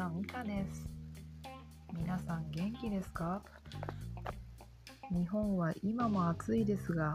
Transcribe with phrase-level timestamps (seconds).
[0.00, 0.88] のみかです。
[1.94, 3.42] 皆さん元気ですか？
[5.10, 7.12] 日本は今も暑いですが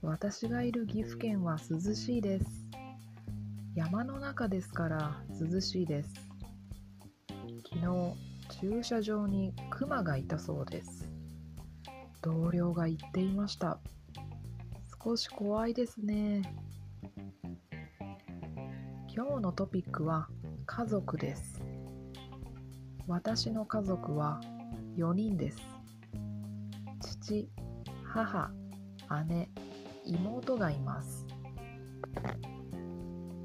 [0.00, 2.46] 私がいる岐阜県は涼しいです。
[3.74, 6.14] 山の中ですから涼しいです。
[7.68, 11.10] 昨日駐車場にクマがいたそうです。
[12.22, 13.80] 同僚が言っていました。
[15.02, 16.42] 少し怖いですね。
[19.12, 20.28] 今日のトピックは
[20.64, 21.60] 家族です。
[23.06, 24.40] 私の家族は
[24.96, 25.58] 4人です。
[27.00, 27.50] 父
[28.04, 28.50] 母
[29.28, 29.50] 姉
[30.06, 31.26] 妹がいます。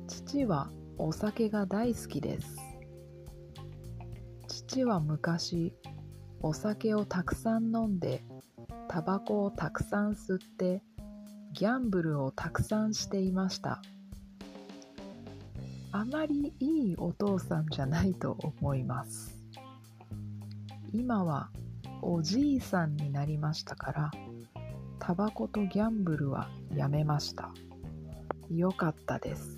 [0.07, 2.55] 父はお酒が大好きです。
[4.47, 5.73] 父は昔
[6.41, 8.23] お酒をたくさん飲んで
[8.87, 10.81] タバコをたくさん吸って
[11.51, 13.81] ギャンブルをたくさんしていました。
[15.91, 19.38] あまりいいお父さんじゃないと思います。
[20.93, 21.49] 今は
[22.01, 24.11] おじいさんになりましたから
[24.99, 27.51] タバコとギャンブルはやめました。
[28.49, 29.57] よかったです。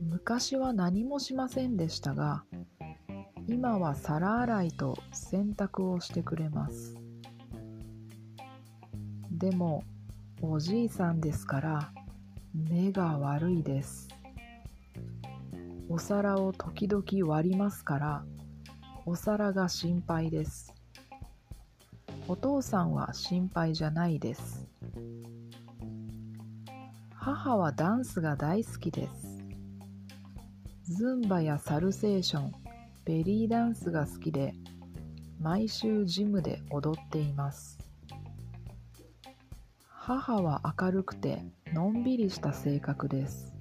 [0.00, 2.44] 昔は何もしませんでしたが
[3.46, 6.96] 今は皿洗いと洗濯をしてくれます。
[9.30, 9.84] でも
[10.42, 11.92] おじいさんですから
[12.54, 14.08] 目が悪いです。
[15.88, 18.24] お皿を時々割りますから
[19.06, 20.72] お皿が心配です。
[22.26, 24.66] お父さんは心配じゃないです。
[27.14, 29.44] 母はダンスが大好きです。
[30.84, 32.52] ズンバやサルセーション
[33.04, 34.54] ベリーダンスが好きで
[35.38, 37.78] 毎週ジムで踊っています。
[39.86, 41.44] 母は明るくて
[41.74, 43.52] のんびりした性格です。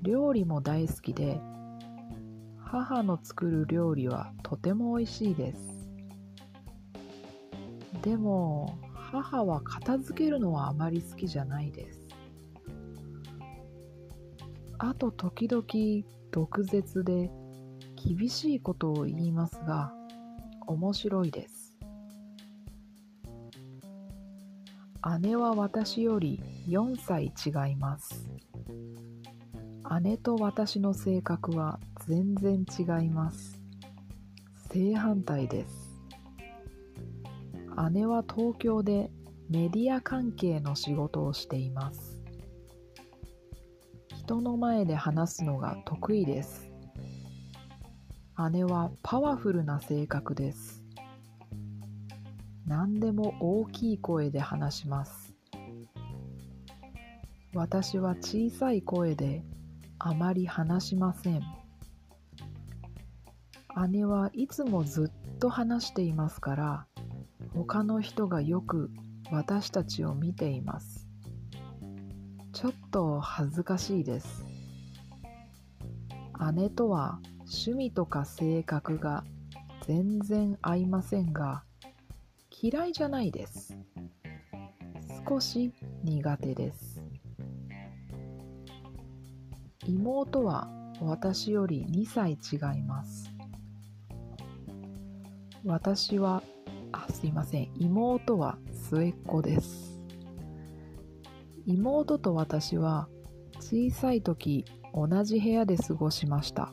[0.00, 1.38] 料理も大好きで
[2.70, 5.88] 母の作る料理はとても美味しいです。
[8.02, 12.06] でも母は片付けるのはあまり好きじゃないです。
[14.78, 15.64] あと時々
[16.30, 17.30] 毒舌で
[17.96, 19.94] 厳しいことを言いますが
[20.66, 21.74] 面白いです。
[25.20, 28.28] 姉は私より4歳違います。
[30.02, 33.60] 姉と私の性格は全然違います。
[34.72, 36.00] 正反対です。
[37.92, 39.10] 姉は東京で
[39.50, 42.22] メディア関係の仕事をしています。
[44.16, 46.70] 人の前で話すのが得意です。
[48.52, 50.82] 姉はパワフルな性格です。
[52.66, 55.34] 何でも大きい声で話します。
[57.52, 59.42] 私は小さい声で
[59.98, 61.57] あまり話しません。
[63.86, 66.86] 姉はいつもずっと話していますから
[67.54, 68.90] 他の人がよく
[69.30, 71.06] 私たちを見ています。
[72.52, 74.44] ちょっと恥ずかしいです。
[76.54, 79.24] 姉とは趣味とか性格が
[79.86, 81.64] 全然合いませんが
[82.50, 83.78] 嫌いじゃないです。
[85.28, 85.72] 少し
[86.04, 87.02] 苦手です。
[89.86, 90.68] 妹は
[91.00, 93.27] 私より2歳違います。
[95.64, 96.42] 私は
[96.92, 97.70] あすいません。
[97.78, 100.00] 妹は末っ子です。
[101.66, 103.08] 妹と私は
[103.60, 104.64] 小さい時
[104.94, 106.72] 同じ部屋で過ごしました。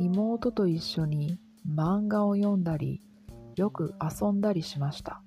[0.00, 1.38] 妹と一緒に
[1.68, 3.02] 漫画を読んだり
[3.56, 5.22] よく遊んだりしました。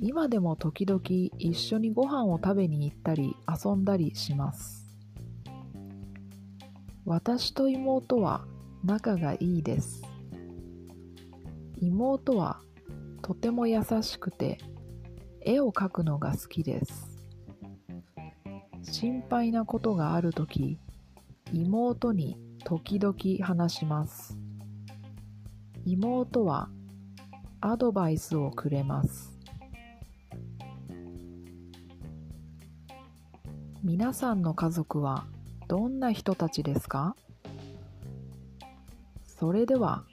[0.00, 1.00] 今でも時々
[1.38, 4.82] 一緒にご飯を食べに行ったり遊んだりします。
[7.04, 8.44] 私と妹は
[8.84, 10.02] 仲がいいです。
[11.80, 12.60] 妹は
[13.22, 14.58] とても優しくて
[15.40, 17.16] 絵を描くのが好きです。
[18.82, 20.78] 心配なことがあるとき
[21.52, 23.14] 妹に時々
[23.46, 24.36] 話します。
[25.84, 26.68] 妹は
[27.60, 29.38] アドバイスをくれます。
[33.82, 35.26] 皆さんの家族は
[35.68, 37.16] どんな人たちですか？
[39.42, 40.04] それでは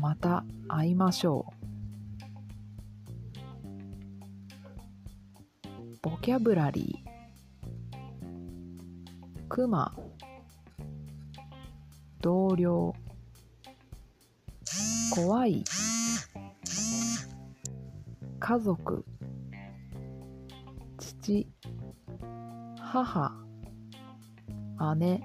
[0.00, 1.52] また会いましょ
[5.64, 5.68] う。
[6.00, 7.08] ボキャブラリー。
[9.48, 9.92] クマ。
[12.20, 12.94] 同僚。
[15.12, 15.64] 怖い。
[18.38, 19.04] 家族。
[20.98, 21.48] 父。
[22.78, 23.44] 母。
[24.98, 25.20] 姉。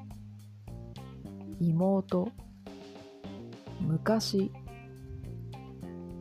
[1.60, 2.32] 妹。
[3.92, 4.50] 昔。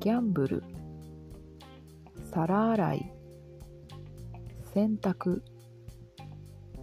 [0.00, 0.64] ギャンブル。
[2.32, 3.12] 皿洗い。
[4.75, 5.40] 洗濯。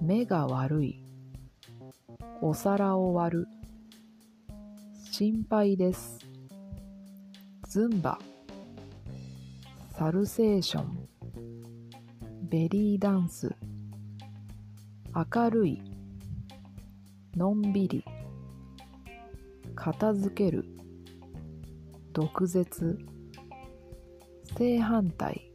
[0.02, 1.04] 目が悪い。
[2.42, 3.48] お皿を割る。
[5.12, 6.20] 心配です。
[7.68, 8.18] ズンバ。
[9.90, 11.10] サルセーション。
[12.44, 13.54] ベリーダンス。
[15.14, 15.82] 明るい。
[17.36, 18.06] のんびり。
[19.80, 20.66] 片付ける。
[22.12, 22.98] 毒舌。
[24.58, 25.52] 正反対。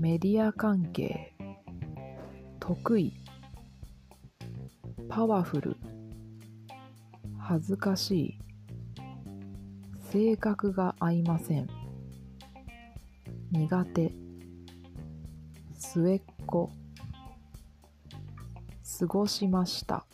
[0.00, 1.32] メディア関係。
[2.58, 3.14] 得意。
[5.08, 5.76] パワフル。
[7.38, 8.38] 恥ずかしい。
[10.10, 11.68] 性格が合いません。
[13.52, 14.12] 苦手。
[15.74, 16.70] 末っ子。
[18.98, 20.04] 過ごしました。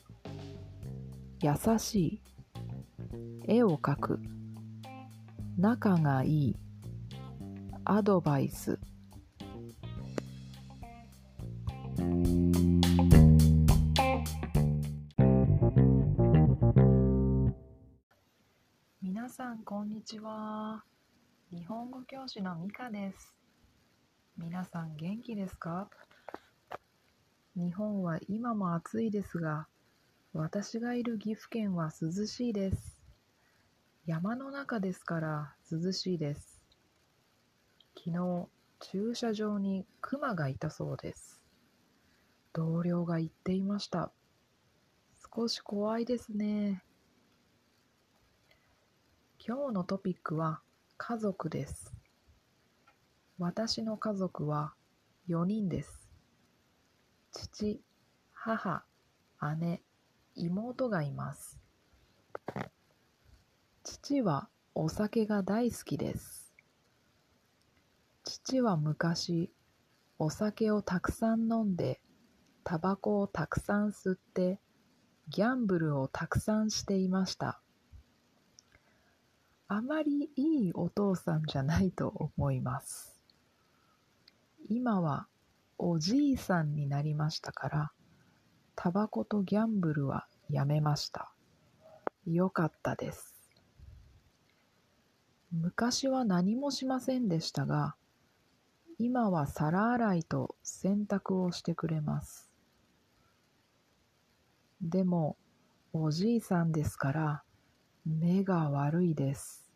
[1.40, 2.27] 優しい。
[3.46, 4.20] 絵を描く。
[5.56, 6.56] 仲がいい。
[7.84, 8.78] アドバイス。
[19.02, 20.84] 皆さんこんにちは。
[21.50, 23.34] 日本語教師のミカです。
[24.36, 25.88] 皆さん元気ですか？
[27.56, 29.66] 日本は今も暑いですが
[30.32, 32.97] 私がいる岐阜県は涼しいです。
[34.08, 36.62] 山の中ですから涼しいです。
[37.94, 38.48] 昨日
[38.80, 41.42] 駐車場にクマがいたそうです。
[42.54, 44.10] 同僚が言っていました。
[45.36, 46.82] 少し怖いですね。
[49.46, 50.62] 今日のトピックは
[50.96, 51.92] 家族です。
[53.38, 54.72] 私の家族は
[55.28, 56.08] 4人です。
[57.32, 57.82] 父
[58.32, 58.86] 母
[59.58, 59.82] 姉
[60.34, 61.58] 妹がいます。
[63.90, 66.52] 父はお酒が大好きです。
[68.22, 69.50] 父は昔
[70.18, 72.02] お酒をたくさん飲んで
[72.64, 74.60] タバコをたくさん吸って
[75.30, 77.62] ギャンブルをたくさんしていました。
[79.68, 83.18] あまりいいお父さんじゃないと思います。
[84.68, 85.28] 今は
[85.78, 87.92] おじいさんになりましたから
[88.76, 91.32] タバコとギャンブルはやめました。
[92.26, 93.37] よかったです。
[95.50, 97.94] 昔は何もしませんでしたが
[98.98, 102.50] 今は皿洗いと洗濯をしてくれます。
[104.82, 105.36] でも
[105.92, 107.42] おじいさんですから
[108.04, 109.70] 目が悪いです。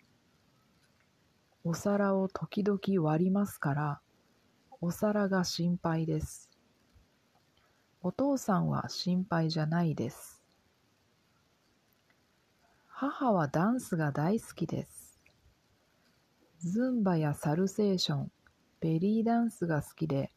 [1.64, 4.00] お皿を時々割りますから
[4.80, 6.50] お皿が心配です。
[8.02, 10.42] お父さんは心配じゃないです。
[12.88, 15.01] 母はダンスが大好きです。
[16.64, 18.32] ズンバやサルセーション
[18.78, 20.30] ベリーダンスが好きで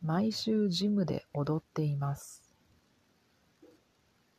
[0.00, 2.54] 毎週ジムで踊っています。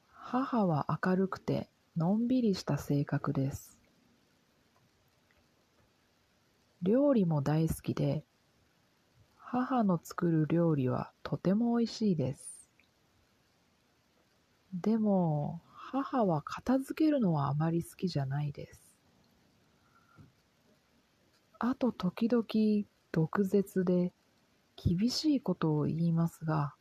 [0.08, 3.77] 母は明るくてのんびりした性格です。
[6.82, 8.24] 料理も大好きで
[9.36, 12.70] 母の作る料理はとても美味しいです。
[14.74, 18.81] でも母は片付けるのはあまり好きじゃないです。
[21.63, 22.44] あと時々
[23.12, 24.12] 毒舌で
[24.75, 26.74] 厳しいことを言いますが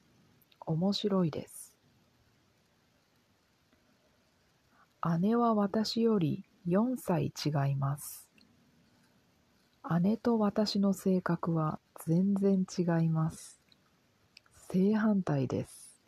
[0.65, 1.75] 面白いです
[5.21, 8.29] 姉は私より4歳違います。
[10.03, 13.61] 姉と私の性格は全然違います。
[14.71, 16.03] 正反対です。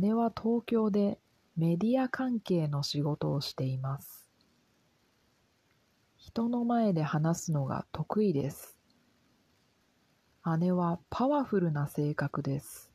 [0.00, 1.18] 姉は東京で
[1.56, 4.27] メディア関係の仕事をしています。
[6.28, 8.76] 人の前で話すのが得意です。
[10.58, 12.92] 姉はパワフルな性格です。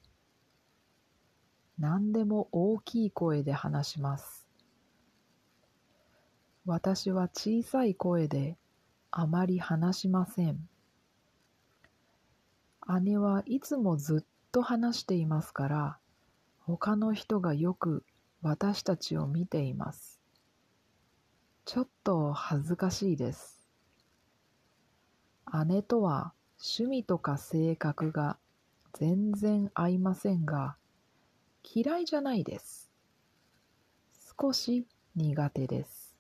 [1.80, 4.46] 何でも大きい声で話します。
[6.68, 8.56] 私は小さい声で
[9.10, 10.70] あまり話しません。
[13.02, 15.98] 姉はいつもずっと話していますから、
[16.60, 18.06] 他の人がよく
[18.44, 20.23] 私たちを見ています。
[21.66, 23.70] ちょっと恥ずかしいです。
[25.66, 28.38] 姉とは趣味とか性格が
[28.94, 30.76] 全然合いませんが、
[31.64, 32.92] 嫌いじゃないです。
[34.40, 36.18] 少し苦手です。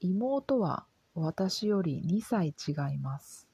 [0.00, 3.48] 妹は私より2歳違います。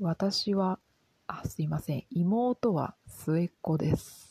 [0.00, 0.78] 私は、
[1.26, 2.04] あ、すいません。
[2.10, 4.25] 妹は末っ子です。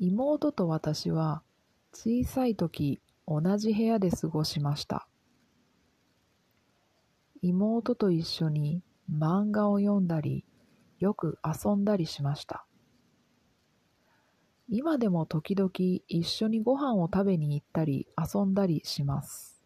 [0.00, 1.42] 妹と私は
[1.92, 5.06] 小さい時同じ部屋で過ごしました。
[7.42, 10.44] 妹と一緒に漫画を読んだり、
[10.98, 12.64] よく遊んだりしました。
[14.70, 15.70] 今でも時々
[16.08, 19.62] 一緒にご飯を食べに行ったり遊んだりします。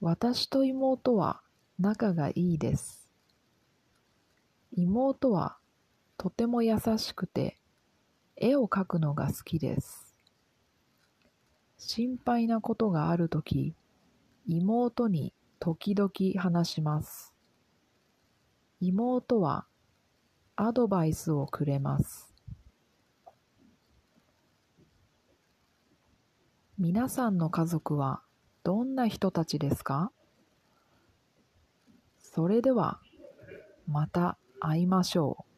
[0.00, 1.40] 私と妹は
[1.78, 3.08] 仲がいいです。
[4.72, 5.56] 妹は
[6.18, 7.59] とても優しくて
[8.40, 10.16] 絵を描くのが好きです。
[11.76, 13.74] 心配なことがあるとき、
[14.46, 16.10] 妹に時々
[16.42, 17.34] 話します。
[18.80, 19.66] 妹は
[20.56, 22.34] アドバイスをくれます。
[26.78, 28.22] 皆さんの家族は
[28.64, 30.12] どんな人たちですか？
[32.18, 33.00] それでは
[33.86, 35.49] また会いましょう。